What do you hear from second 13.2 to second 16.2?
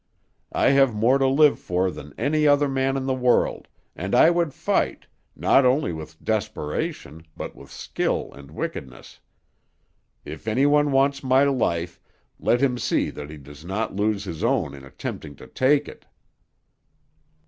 he does not lose his own in attempting to take it."